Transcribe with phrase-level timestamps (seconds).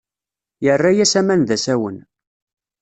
[0.63, 1.97] Yerra-as aman d asawen.